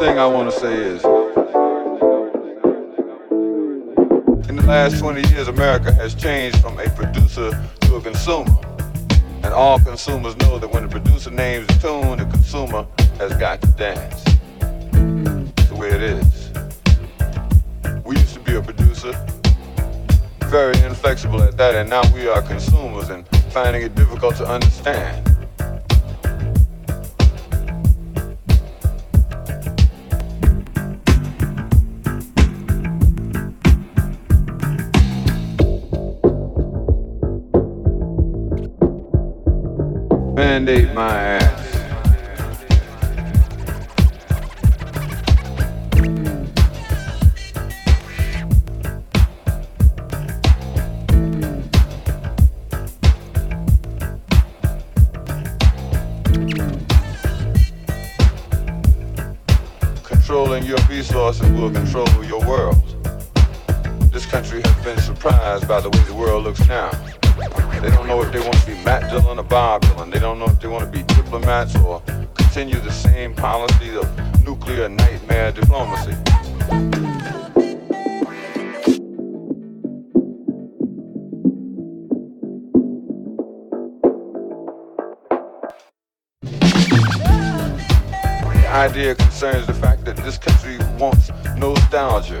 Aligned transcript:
thing 0.00 0.18
I 0.18 0.26
want 0.26 0.50
to 0.50 0.58
say 0.58 0.72
is 0.72 1.04
in 4.48 4.56
the 4.56 4.64
last 4.66 4.98
20 4.98 5.28
years, 5.28 5.46
America 5.46 5.92
has 5.92 6.14
changed 6.14 6.58
from 6.62 6.80
a 6.80 6.88
producer 6.88 7.50
to 7.82 7.96
a 7.96 8.00
consumer. 8.00 8.56
And 9.42 9.52
all 9.52 9.78
consumers 9.78 10.38
know 10.38 10.58
that 10.58 10.68
when 10.72 10.84
the 10.84 10.88
producer 10.88 11.30
names 11.30 11.66
a 11.68 11.78
tune, 11.80 12.16
the 12.16 12.24
consumer 12.24 12.86
has 13.18 13.34
got 13.34 13.60
to 13.60 13.66
dance. 13.72 14.24
That's 14.24 15.68
the 15.68 15.76
way 15.76 15.90
it 15.90 16.02
is. 16.02 16.50
We 18.02 18.16
used 18.16 18.32
to 18.32 18.40
be 18.40 18.54
a 18.54 18.62
producer, 18.62 19.12
very 20.46 20.78
inflexible 20.78 21.42
at 21.42 21.58
that, 21.58 21.74
and 21.74 21.90
now 21.90 22.10
we 22.14 22.26
are 22.26 22.40
consumers 22.40 23.10
and 23.10 23.28
finding 23.52 23.82
it 23.82 23.94
difficult 23.94 24.36
to 24.36 24.46
understand. 24.46 25.39
Mandate 40.60 40.92
my 40.92 41.16
ass. 41.16 41.72
Controlling 60.04 60.64
your 60.64 60.76
resources 60.90 61.48
will 61.52 61.70
control 61.70 62.06
your 62.22 62.46
world. 62.46 62.84
This 64.12 64.26
country 64.26 64.60
has 64.62 64.84
been 64.84 64.98
surprised 64.98 65.66
by 65.66 65.80
the 65.80 65.88
way 65.88 66.00
the 66.00 66.14
world 66.14 66.44
looks 66.44 66.68
now. 66.68 66.90
Dillon 69.10 69.40
or 69.40 69.42
Bob 69.42 69.82
Dylan. 69.82 70.12
They 70.12 70.20
don't 70.20 70.38
know 70.38 70.44
if 70.46 70.60
they 70.60 70.68
want 70.68 70.84
to 70.84 70.90
be 70.90 71.02
diplomats 71.02 71.74
or 71.74 72.00
continue 72.34 72.78
the 72.78 72.92
same 72.92 73.34
policy 73.34 73.96
of 73.96 74.06
nuclear 74.44 74.88
nightmare 74.88 75.50
diplomacy. 75.50 76.14
The 88.52 88.68
idea 88.68 89.16
concerns 89.16 89.66
the 89.66 89.74
fact 89.74 90.04
that 90.04 90.18
this 90.18 90.38
country 90.38 90.78
wants 91.00 91.32
nostalgia. 91.56 92.40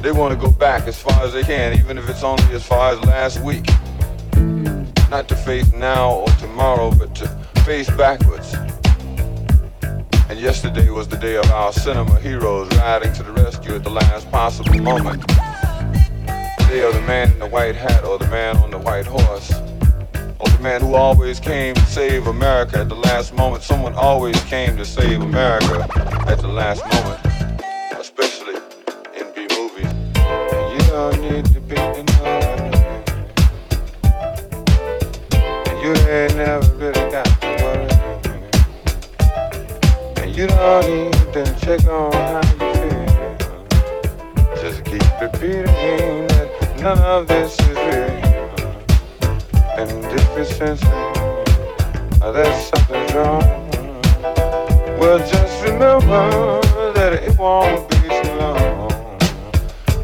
They 0.00 0.12
want 0.12 0.32
to 0.32 0.40
go 0.40 0.50
back 0.50 0.86
as 0.88 0.98
far 0.98 1.22
as 1.24 1.34
they 1.34 1.42
can, 1.42 1.78
even 1.78 1.98
if 1.98 2.08
it's 2.08 2.22
only 2.22 2.54
as 2.54 2.66
far 2.66 2.92
as 2.92 3.00
last 3.02 3.40
week. 3.40 3.66
Not 5.14 5.28
to 5.28 5.36
face 5.36 5.72
now 5.74 6.10
or 6.10 6.28
tomorrow, 6.40 6.90
but 6.90 7.14
to 7.14 7.28
face 7.64 7.88
backwards. 7.88 8.52
And 10.28 10.40
yesterday 10.40 10.90
was 10.90 11.06
the 11.06 11.16
day 11.16 11.36
of 11.36 11.48
our 11.52 11.72
cinema 11.72 12.18
heroes 12.18 12.68
riding 12.78 13.12
to 13.12 13.22
the 13.22 13.30
rescue 13.30 13.76
at 13.76 13.84
the 13.84 13.90
last 13.90 14.28
possible 14.32 14.76
moment. 14.76 15.24
The 15.28 16.66
day 16.68 16.82
of 16.82 16.94
the 16.94 17.00
man 17.02 17.30
in 17.30 17.38
the 17.38 17.46
white 17.46 17.76
hat 17.76 18.04
or 18.04 18.18
the 18.18 18.26
man 18.26 18.56
on 18.56 18.72
the 18.72 18.78
white 18.78 19.06
horse. 19.06 19.52
Or 20.40 20.48
the 20.48 20.58
man 20.60 20.80
who 20.80 20.96
always 20.96 21.38
came 21.38 21.76
to 21.76 21.86
save 21.86 22.26
America 22.26 22.78
at 22.78 22.88
the 22.88 22.96
last 22.96 23.34
moment. 23.34 23.62
Someone 23.62 23.94
always 23.94 24.42
came 24.42 24.76
to 24.78 24.84
save 24.84 25.20
America 25.20 25.86
at 26.26 26.40
the 26.40 26.48
last 26.48 26.82
moment. 26.92 27.33
Ain't 36.14 36.36
never 36.36 36.74
really 36.76 37.10
got 37.10 37.26
to 37.40 37.48
worry. 37.60 37.88
And 40.22 40.36
you 40.36 40.46
don't 40.46 41.12
to 41.32 41.44
check 41.60 41.84
on 41.88 42.12
how 42.12 42.40
you 42.52 42.68
feel. 42.80 43.14
Just 44.62 44.84
keep 44.84 45.02
repeating 45.20 46.26
that 46.28 46.48
none 46.80 46.98
of 46.98 47.26
this 47.26 47.58
is 47.58 47.76
real. 47.90 48.22
And 49.76 49.90
if 50.18 50.36
you're 50.36 50.44
sensing 50.44 50.88
oh, 52.22 52.32
that 52.32 52.52
something's 52.70 53.12
wrong, 53.14 53.42
well, 55.00 55.18
just 55.18 55.64
remember 55.64 56.60
that 56.92 57.12
it 57.14 57.36
won't 57.36 57.90
be 57.90 57.96
so 58.08 58.36
long 58.38 58.90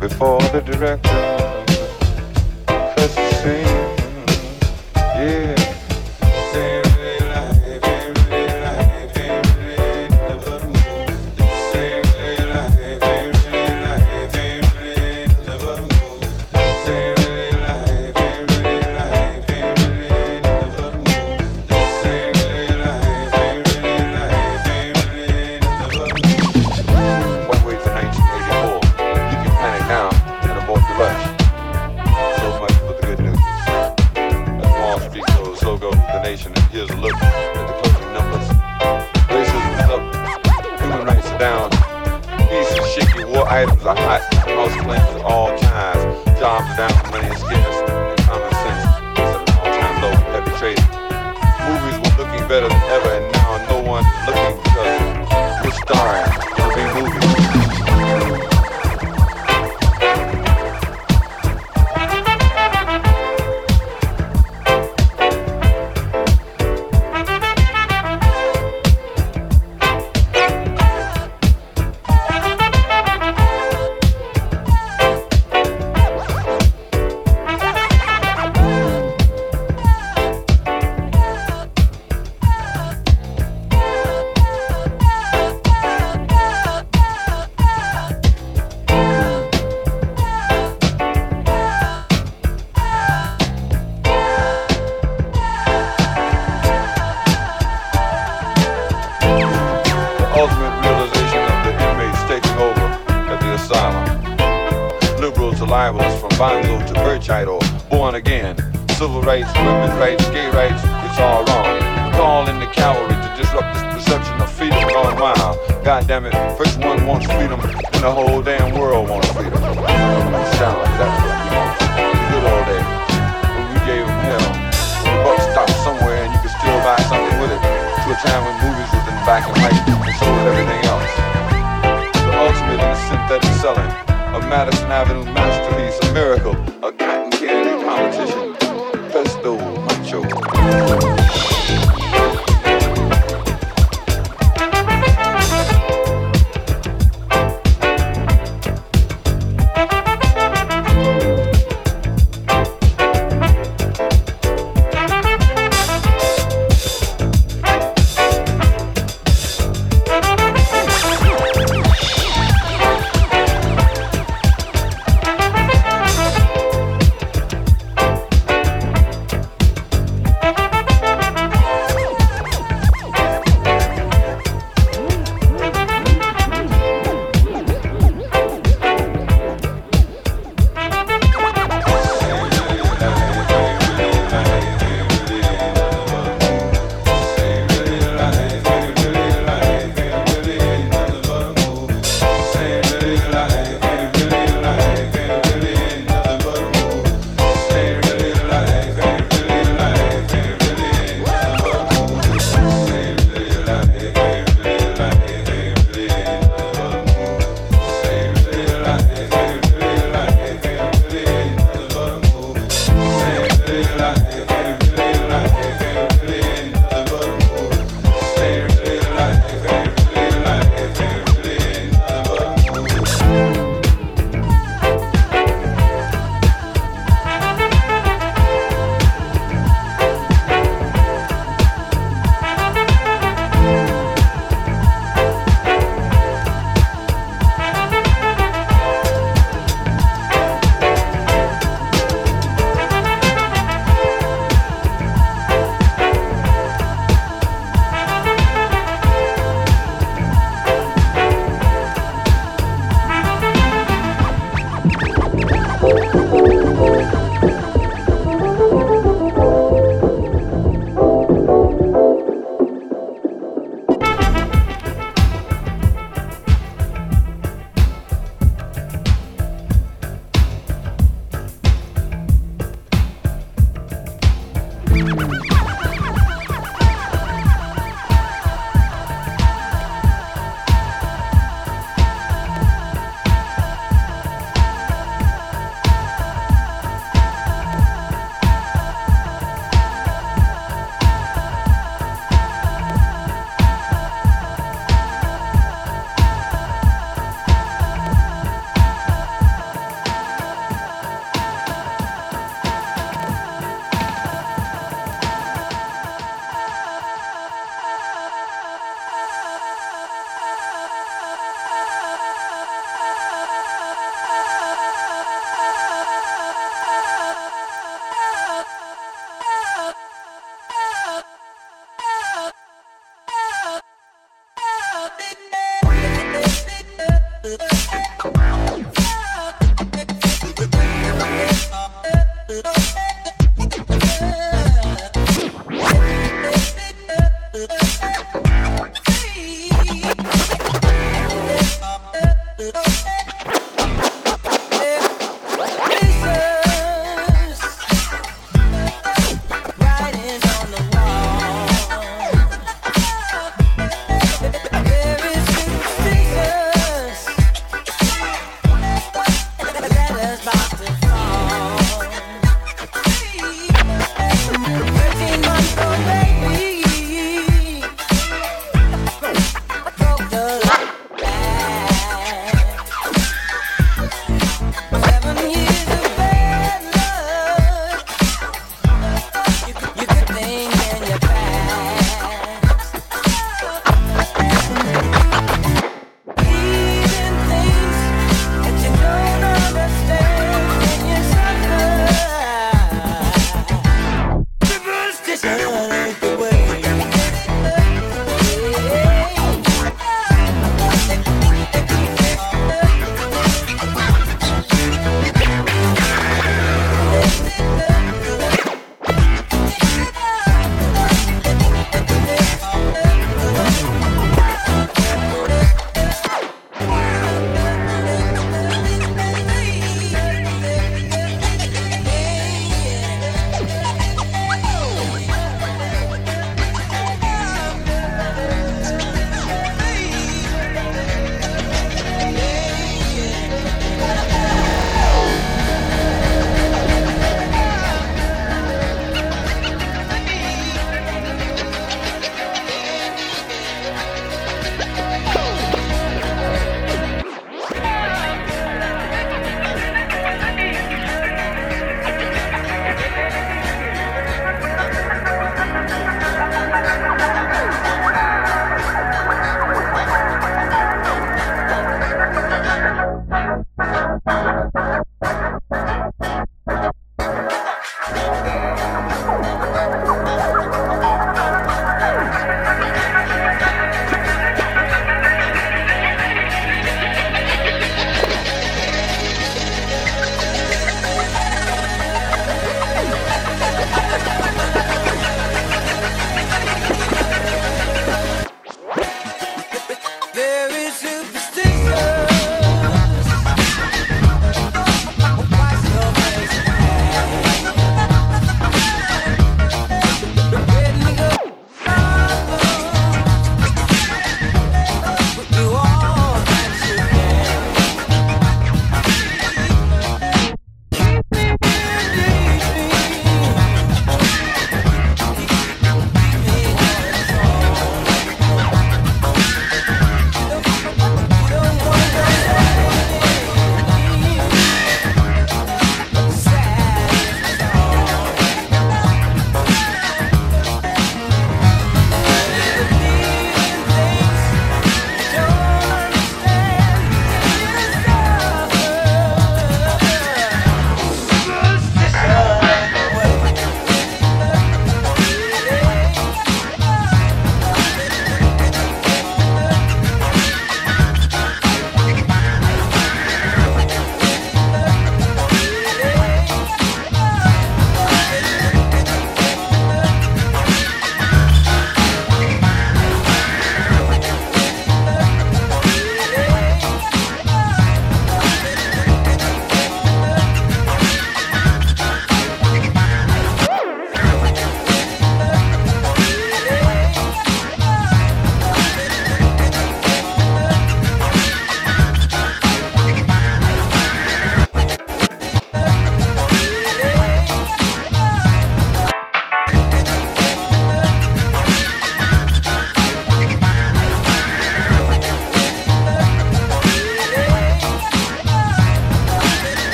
before 0.00 0.42
the 0.52 0.60
director 0.60 1.22
cuts 2.66 3.14
the 3.14 3.30
scene. 3.40 3.84
Yeah. 4.96 5.63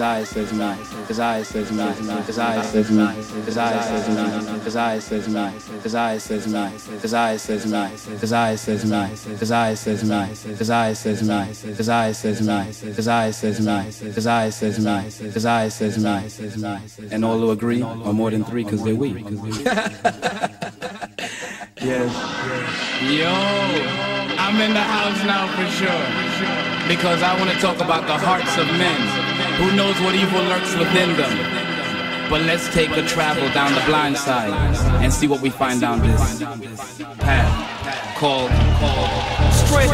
Me, 0.00 0.06
desire 0.06 0.24
says 0.24 0.52
me, 0.52 0.74
desire 1.06 1.44
says 1.44 1.70
me, 1.70 1.84
desire 2.24 2.62
says 2.62 2.90
me, 2.90 3.06
desire 3.44 3.80
says 3.82 5.28
me, 5.28 5.52
desire 5.82 6.18
says 6.18 6.48
me, 6.48 6.70
desire 7.02 7.38
says 7.38 7.66
me, 7.66 7.88
desire 8.18 8.56
says 8.56 8.86
me, 8.86 9.08
desire 9.38 9.76
says 9.76 10.04
me, 10.04 10.26
desire 10.56 10.94
says 10.94 11.22
me, 11.22 11.52
desire 11.76 12.14
says 12.14 12.40
me, 12.40 12.72
desire 12.96 13.32
says 13.32 13.60
me, 13.60 13.92
desire 14.14 14.50
says 14.50 14.80
me, 14.80 15.02
desire 15.34 15.70
says 15.70 15.98
me, 15.98 16.00
desire 16.00 16.28
says 16.30 16.56
me, 16.56 16.78
and 17.10 17.24
all 17.24 17.38
who 17.38 17.50
agree 17.50 17.82
are 17.82 18.12
more 18.14 18.30
than 18.30 18.44
three 18.44 18.64
because 18.64 18.82
they're 18.82 18.94
weak. 18.94 19.18
yes. 21.82 22.10
Yo, 23.02 23.28
I'm 24.38 24.60
in 24.62 24.72
the 24.72 24.80
house 24.80 25.24
now 25.24 25.46
for 25.56 25.66
sure 25.76 26.88
because 26.88 27.22
I 27.22 27.38
want 27.38 27.50
to 27.50 27.58
talk 27.58 27.76
about 27.76 28.06
the 28.06 28.18
hearts 28.18 28.56
of 28.56 28.66
men. 28.78 29.29
Who 29.60 29.76
knows 29.76 30.00
what 30.00 30.14
evil 30.14 30.40
lurks 30.44 30.74
within 30.74 31.14
them? 31.18 32.30
But 32.30 32.40
let's 32.42 32.72
take 32.72 32.88
a 32.92 33.06
travel 33.06 33.46
down 33.52 33.74
the 33.74 33.82
blind 33.84 34.16
side 34.16 34.54
and 35.02 35.12
see 35.12 35.26
what 35.26 35.42
we 35.42 35.50
find 35.50 35.82
down 35.82 36.00
this 36.00 36.38
path 37.18 38.16
called, 38.16 38.50
called 38.80 39.10
straight, 39.52 39.90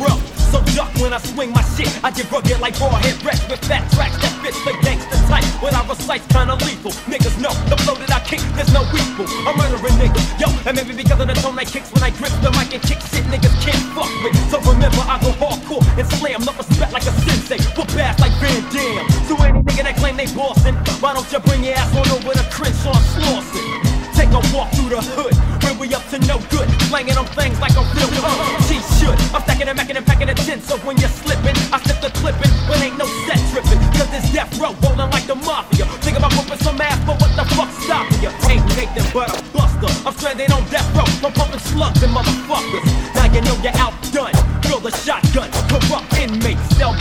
straight. 0.00 0.39
So 0.50 0.58
duck 0.74 0.90
when 0.98 1.12
I 1.12 1.18
swing 1.18 1.52
my 1.52 1.62
shit. 1.78 1.88
I 2.02 2.10
get 2.10 2.30
rugged 2.30 2.58
like 2.58 2.74
Rawhead 2.74 3.22
Rex 3.24 3.38
with 3.48 3.62
fat 3.64 3.86
tracks 3.94 4.18
that 4.18 4.34
fit 4.42 4.54
the 4.66 4.74
gangster 4.82 5.18
type. 5.30 5.46
When 5.62 5.74
I 5.74 5.86
recite, 5.86 6.26
kinda 6.28 6.54
lethal. 6.66 6.90
Niggas 7.06 7.38
know 7.38 7.54
the 7.70 7.76
flow 7.86 7.94
that 7.94 8.10
I 8.10 8.20
kick, 8.26 8.42
there's 8.58 8.72
no 8.72 8.82
equal. 8.90 9.30
I'm 9.46 9.54
murdering 9.54 9.94
niggas, 10.02 10.26
yo, 10.42 10.50
and 10.66 10.74
maybe 10.74 10.94
because 10.94 11.20
of 11.20 11.28
the 11.28 11.34
tone 11.38 11.58
I 11.58 11.64
kicks 11.64 11.92
when 11.92 12.02
I 12.02 12.10
grip 12.10 12.34
the 12.42 12.50
mic 12.58 12.74
and 12.74 12.82
kick 12.82 12.98
shit 13.10 13.24
niggas 13.30 13.54
can't 13.62 13.84
fuck 13.94 14.10
with. 14.26 14.34
So 14.50 14.58
remember, 14.66 15.02
I 15.06 15.22
go 15.22 15.30
hardcore 15.38 15.86
and 15.94 16.06
slam, 16.18 16.42
no 16.42 16.52
respect 16.52 16.92
like 16.92 17.06
a 17.06 17.14
sensei. 17.22 17.62
Whoop 17.78 17.94
ass 17.94 18.18
like 18.18 18.34
Van 18.42 18.62
Damme. 18.74 19.06
So 19.30 19.38
any 19.46 19.62
nigga 19.62 19.86
that 19.86 19.96
claim 19.96 20.16
they 20.16 20.26
bossin', 20.34 20.74
why 20.98 21.14
don't 21.14 21.30
you 21.30 21.38
bring 21.40 21.62
your 21.62 21.74
ass 21.78 21.94
on 21.94 22.10
over 22.10 22.34
to 22.34 22.44
Crenshaw 22.50 22.98
Slauson? 23.14 23.89
A 24.30 24.40
walk 24.54 24.70
through 24.70 24.94
the 24.94 25.02
hood 25.02 25.34
where 25.62 25.74
we 25.74 25.92
up 25.94 26.06
to 26.10 26.18
no 26.30 26.38
good. 26.54 26.70
Slanging 26.86 27.18
on 27.18 27.26
things 27.34 27.58
like 27.58 27.74
a 27.74 27.82
real 27.94 28.10
uh, 28.22 28.62
she 28.70 28.78
should. 28.98 29.18
I'm 29.34 29.42
stacking 29.42 29.66
and 29.66 29.78
macking 29.78 29.96
and 29.96 30.06
packing 30.06 30.28
a 30.28 30.34
tin, 30.34 30.60
so 30.62 30.78
when 30.86 30.96
you're 30.98 31.10
slipping, 31.10 31.56
I 31.74 31.82
slip 31.82 31.98
the 31.98 32.10
clipping, 32.18 32.52
but 32.70 32.78
ain't 32.78 32.96
no 32.96 33.06
set 33.26 33.42
tripping. 33.50 33.78
Cause 33.98 34.10
this 34.14 34.30
death 34.30 34.54
row 34.58 34.74
rolling 34.86 35.10
like 35.10 35.26
the 35.26 35.34
mafia. 35.34 35.86
Think 36.06 36.18
about 36.18 36.32
whooping 36.38 36.62
some 36.62 36.80
ass, 36.80 36.98
but 37.06 37.18
what 37.20 37.34
the 37.34 37.44
fuck 37.54 37.70
stopping 37.82 38.22
you? 38.22 38.30
Ain't 38.46 38.64
Nathan 38.78 39.06
but 39.10 39.34
a 39.34 39.42
buster. 39.50 39.90
I'm 40.06 40.14
stranded 40.14 40.52
on 40.52 40.62
death 40.70 40.86
row, 40.94 41.10
I'm 41.26 41.32
pumping 41.34 41.58
slugs 41.58 42.02
and 42.02 42.12
motherfuckers. 42.14 42.86
Now 43.14 43.26
you 43.34 43.42
know 43.42 43.56
you're 43.66 43.76
outdone. 43.82 44.34
Feel 44.62 44.78
the 44.78 44.94
shotgun, 44.94 45.50
corrupt 45.66 46.06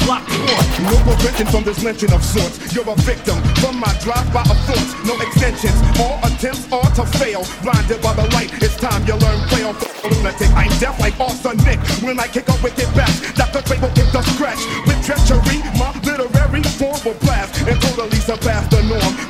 block 0.10 0.26
one. 0.50 0.66
No 0.90 0.98
prevention 1.06 1.48
from 1.54 1.64
this 1.64 1.84
lynching 1.84 2.12
of 2.12 2.24
sorts. 2.24 2.58
You're 2.74 2.90
a 2.90 2.96
victim 3.06 3.38
from 3.62 3.80
my 3.80 3.94
drive-by 4.02 4.42
of 4.42 4.60
thoughts. 4.66 4.92
No 5.06 5.14
extensions, 5.22 5.78
all 6.02 6.18
attempts 6.26 6.66
are 6.74 6.90
to 6.98 7.06
fail. 7.22 7.46
Blinded 7.62 8.02
by 8.02 8.14
the 8.18 8.26
light, 8.34 8.50
it's 8.58 8.76
time 8.78 9.06
you 9.06 9.14
learn 9.14 9.40
on 9.70 9.76
lunatic. 10.10 10.50
I'm 10.58 10.74
deaf 10.80 11.00
like 11.00 11.20
Arthur 11.20 11.54
Nick 11.66 11.80
when 12.02 12.20
I 12.20 12.28
kick 12.28 12.50
a 12.50 12.56
wicked 12.64 12.90
back. 12.96 13.14
Dr. 13.36 13.62
Dre 13.62 13.78
will 13.78 13.94
get 13.94 14.10
the 14.12 14.22
scratch 14.34 14.62
with 14.88 15.00
treachery. 15.06 15.49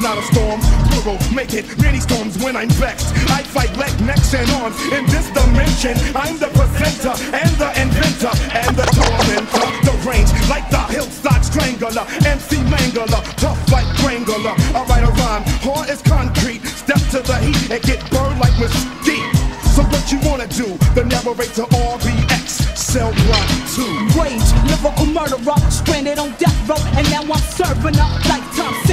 Not 0.01 0.17
a 0.17 0.23
storm, 0.23 0.61
plural, 0.87 1.19
make 1.35 1.53
it 1.53 1.67
many 1.81 1.99
storms 1.99 2.41
when 2.41 2.55
I'm 2.55 2.69
vexed. 2.79 3.11
I 3.29 3.43
fight 3.43 3.75
leg, 3.75 3.91
necks, 3.99 4.33
and 4.33 4.49
arms 4.63 4.79
in 4.95 5.05
this 5.07 5.27
dimension. 5.35 5.91
I'm 6.15 6.39
the 6.39 6.47
presenter 6.55 7.11
and 7.35 7.51
the 7.59 7.69
inventor 7.75 8.31
and 8.55 8.71
the 8.79 8.87
tormentor. 8.95 9.67
The 9.83 9.95
range 10.07 10.31
like 10.47 10.69
the 10.71 10.79
hillside 10.87 11.43
strangler, 11.43 12.07
MC 12.23 12.63
Mangler, 12.71 13.11
tough 13.35 13.59
like 13.71 13.87
Wrangler. 13.99 14.55
I 14.71 14.85
write 14.87 15.03
a 15.03 15.11
rhyme, 15.19 15.43
hard 15.67 15.89
as 15.89 16.01
concrete. 16.01 16.63
Step 16.63 17.03
to 17.11 17.19
the 17.19 17.35
heat 17.43 17.69
and 17.69 17.83
get 17.83 17.99
burned 18.09 18.39
like 18.39 18.55
mesquite. 18.55 19.35
So 19.75 19.83
what 19.83 20.09
you 20.11 20.19
wanna 20.23 20.47
do? 20.47 20.79
The 20.95 21.03
narrator 21.03 21.67
RBX, 21.75 22.77
cell 22.77 23.11
block 23.27 23.47
2. 23.75 23.83
Rage, 24.15 24.47
lyrical 24.63 25.07
murderer, 25.11 25.59
stranded 25.69 26.19
on 26.19 26.31
death 26.39 26.55
row, 26.69 26.79
and 26.95 27.03
now 27.11 27.21
I'm 27.21 27.43
serving 27.51 27.99
a 27.99 28.07
lifetime 28.23 28.88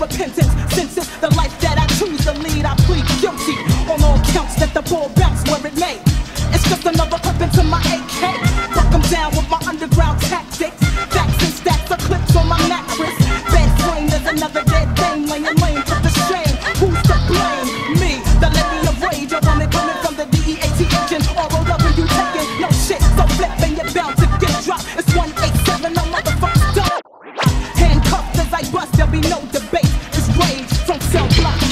repentance. 0.00 0.74
Sin 0.74 0.87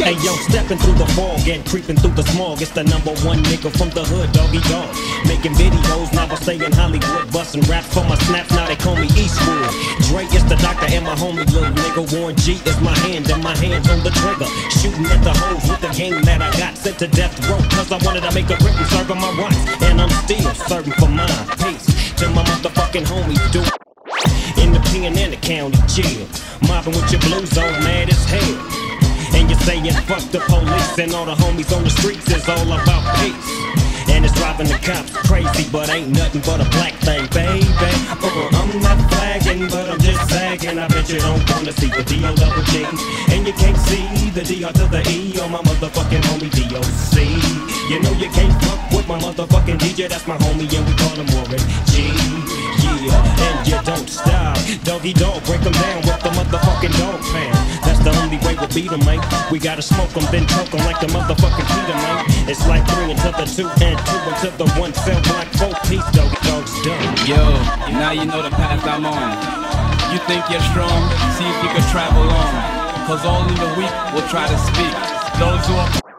Hey 0.07 0.15
yo, 0.23 0.39
stepping 0.47 0.79
through 0.79 0.95
the 1.03 1.07
fog 1.19 1.43
and 1.51 1.67
creeping 1.67 1.97
through 1.99 2.15
the 2.15 2.23
smog. 2.23 2.63
It's 2.63 2.71
the 2.71 2.85
number 2.87 3.11
one 3.27 3.43
nigga 3.43 3.75
from 3.75 3.91
the 3.91 4.07
hood, 4.07 4.31
Doggy 4.31 4.63
Dogg. 4.71 4.95
Making 5.27 5.59
videos, 5.59 6.15
now 6.15 6.31
I 6.31 6.37
stay 6.39 6.63
in 6.63 6.71
Hollywood. 6.71 7.27
Busting 7.35 7.67
raps 7.67 7.91
for 7.91 8.07
my 8.07 8.15
snaps, 8.23 8.55
now 8.55 8.71
they 8.71 8.79
call 8.79 8.95
me 8.95 9.11
Eastwood. 9.19 9.67
Dre 10.07 10.23
is 10.31 10.47
the 10.47 10.55
doctor 10.63 10.87
and 10.95 11.03
my 11.03 11.19
homie 11.19 11.43
little 11.51 11.75
nigga. 11.75 12.07
Warren 12.15 12.39
G 12.39 12.55
is 12.55 12.79
my 12.87 12.95
hand 13.03 13.27
and 13.35 13.43
my 13.43 13.51
hands 13.59 13.91
on 13.91 13.99
the 14.07 14.15
trigger. 14.15 14.47
Shooting 14.79 15.11
at 15.11 15.27
the 15.27 15.35
hoes 15.35 15.67
with 15.67 15.83
the 15.83 15.91
game 15.91 16.23
that 16.23 16.39
I 16.39 16.55
got 16.55 16.79
sent 16.79 17.03
to 17.03 17.11
death 17.11 17.35
row. 17.51 17.59
Cause 17.75 17.91
I 17.91 17.99
wanted 18.07 18.23
to 18.23 18.31
make 18.31 18.47
a 18.47 18.55
grip 18.63 18.79
and 18.79 18.87
serve 18.87 19.11
my 19.11 19.35
rights. 19.35 19.59
And 19.91 19.99
I'm 19.99 20.15
still 20.23 20.55
serving 20.71 20.95
for 21.03 21.11
mine. 21.11 21.51
Peace 21.59 22.15
to 22.23 22.31
my 22.31 22.47
motherfucking 22.47 23.11
homies, 23.11 23.43
dude. 23.51 23.67
In 24.63 24.71
the 24.71 24.79
pen 24.87 25.19
and 25.19 25.35
the 25.35 25.41
county 25.43 25.83
jail. 25.91 26.31
Mobbing 26.63 26.95
with 26.95 27.11
your 27.11 27.19
blues 27.27 27.59
on, 27.59 27.75
mad 27.83 28.07
as 28.07 28.23
hell. 28.31 28.86
And 29.37 29.51
you're 29.51 29.61
saying 29.61 29.85
fuck 30.09 30.25
the 30.33 30.41
police 30.49 30.99
and 30.99 31.13
all 31.13 31.27
the 31.27 31.35
homies 31.37 31.69
on 31.77 31.85
the 31.85 31.91
streets 31.91 32.25
is 32.33 32.49
all 32.49 32.65
about 32.73 33.05
peace. 33.21 33.37
And 34.09 34.25
it's 34.25 34.33
driving 34.35 34.69
the 34.69 34.81
cops 34.81 35.13
crazy, 35.29 35.69
but 35.71 35.91
ain't 35.91 36.09
nothing 36.09 36.41
but 36.41 36.65
a 36.65 36.69
black 36.73 36.95
thing, 37.05 37.29
baby. 37.37 37.69
Uh, 37.77 38.49
I'm 38.57 38.81
not 38.81 38.97
flagging, 39.13 39.69
but 39.69 39.91
I'm 39.91 40.01
just 40.01 40.25
sagging. 40.31 40.79
I 40.79 40.89
bet 40.89 41.11
you 41.11 41.21
don't 41.21 41.45
wanna 41.51 41.73
see 41.73 41.91
the 41.93 42.03
D 42.03 42.25
O 42.25 42.35
double 42.35 42.65
G. 42.73 42.87
And 43.29 43.47
you 43.47 43.53
can't 43.53 43.77
see 43.77 44.31
the 44.31 44.43
D 44.43 44.65
R 44.65 44.73
to 44.73 44.87
the 44.89 45.05
E 45.05 45.39
on 45.41 45.53
my 45.53 45.61
motherfucking 45.69 46.23
homie 46.33 46.51
DOC. 46.51 47.21
You 47.91 48.01
know 48.01 48.13
you 48.17 48.31
can't 48.31 48.55
fuck 48.65 48.81
with 48.91 49.07
my 49.07 49.19
motherfucking 49.21 49.79
DJ, 49.79 50.09
that's 50.09 50.27
my 50.27 50.37
homie, 50.39 50.65
and 50.65 50.87
we 50.89 50.95
call 50.97 51.15
him 51.15 51.29
Warren 51.37 51.61
G. 51.93 52.76
Yeah, 53.03 53.47
and 53.47 53.69
you 53.69 53.79
don't 53.85 54.09
stop. 54.09 54.57
Doggy 54.85 55.13
Dogg, 55.13 55.45
break 55.45 55.61
'em 55.67 55.73
down 55.73 56.01
with 56.03 56.21
the 56.23 56.31
motherfucking 56.31 56.95
Dogg 56.99 57.21
Pound. 57.33 57.57
That's 57.85 58.01
the 58.01 58.13
only 58.23 58.39
way 58.39 58.55
we'll 58.55 58.69
beat 58.69 58.91
'em, 58.91 59.05
mate. 59.05 59.21
We 59.51 59.59
gotta 59.59 59.83
smoke 59.83 60.17
'em, 60.17 60.27
then 60.31 60.47
choke 60.47 60.73
'em 60.75 60.85
like 60.87 61.01
the 61.01 61.09
motherfucking 61.09 61.67
Peter, 61.75 61.97
mate. 62.05 62.49
It's 62.49 62.67
like 62.67 62.87
three 62.89 63.11
into 63.11 63.31
the 63.33 63.47
two 63.47 63.69
and 63.85 63.99
two 64.09 64.21
into 64.31 64.51
the 64.57 64.67
one 64.81 64.95
cell 64.95 65.21
block, 65.29 65.47
four 65.59 65.75
piece, 65.89 66.09
Doggy 66.17 66.39
Dogg's 66.49 66.75
done. 66.85 67.27
Yo, 67.27 67.43
now 68.01 68.13
you 68.13 68.25
know 68.25 68.43
the 68.43 68.51
path 68.51 68.87
I'm 68.87 69.05
on. 69.05 69.37
You 70.13 70.19
think 70.29 70.49
you're 70.51 70.67
strong? 70.73 71.03
See 71.37 71.45
if 71.45 71.63
you 71.63 71.69
can 71.75 71.85
travel 71.91 72.23
on. 72.23 72.53
Cause 73.07 73.25
all 73.25 73.47
in 73.47 73.55
the 73.55 73.71
weak 73.79 73.95
will 74.15 74.27
try 74.29 74.47
to 74.47 74.59
speak. 74.59 74.95
Those 75.39 75.67
who 75.67 75.75
are 75.77 76.16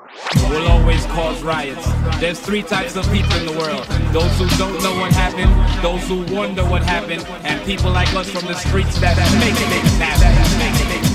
will 0.50 0.68
always 0.68 1.06
cause 1.08 1.42
riots. 1.42 1.86
There's 2.20 2.40
three 2.40 2.64
types 2.64 2.96
of 2.96 3.06
people 3.12 3.36
in 3.38 3.46
the 3.46 3.58
world. 3.58 3.86
Those 4.14 4.32
who 4.38 4.48
don't 4.58 4.82
know 4.84 5.00
what 5.00 5.12
happened, 5.14 5.52
those 5.84 6.08
who 6.08 6.24
wonder 6.36 6.64
what 6.64 6.84
happened, 6.84 7.26
and 7.44 7.64
people 7.66 7.92
like 7.92 8.14
us 8.14 8.30
from 8.30 8.46
the 8.46 8.56
streets 8.56 9.00
that 9.00 9.18
make 9.40 9.56
things 9.56 9.98
happen. 9.98 11.07